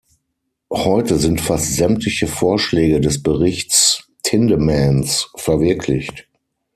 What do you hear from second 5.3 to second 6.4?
verwirklicht.